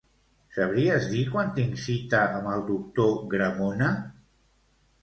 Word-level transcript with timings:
Sabries 0.55 1.05
dir 1.11 1.21
quan 1.35 1.53
tinc 1.59 1.77
cita 1.83 2.25
amb 2.41 2.51
el 2.55 2.67
doctor 2.73 3.17
Gramona? 3.37 3.97